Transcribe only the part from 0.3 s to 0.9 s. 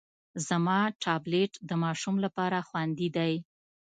زما